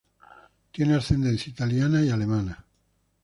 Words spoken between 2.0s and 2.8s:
y alemana.